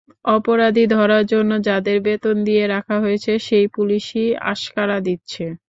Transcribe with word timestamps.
অপরাধী 0.31 0.85
ধরার 0.95 1.23
জন্য 1.25 1.51
যাদের 1.67 1.97
বেতন 2.05 2.35
দিয়ে 2.47 2.63
রাখা 2.67 2.95
হয়েছে, 2.99 3.31
সেই 3.47 3.65
পুলিশই 3.75 4.23
আশকারা 4.51 4.97
দিচ্ছে। 5.07 5.45